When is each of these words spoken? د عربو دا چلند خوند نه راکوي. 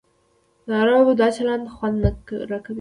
د 0.67 0.69
عربو 0.79 1.11
دا 1.21 1.27
چلند 1.37 1.65
خوند 1.75 1.97
نه 2.03 2.09
راکوي. 2.51 2.69